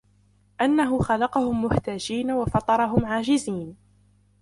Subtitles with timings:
[0.61, 3.75] أَنَّهُ خَلَقَهُمْ مُحْتَاجِينَ وَفَطَرَهُمْ عَاجِزِينَ